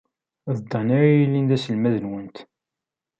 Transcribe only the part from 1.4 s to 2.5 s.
d aselmad-nwent.